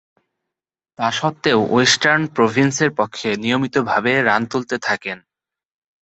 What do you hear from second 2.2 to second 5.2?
প্রভিন্সের পক্ষে নিয়মিতভাবে রান তুলতে থাকেন।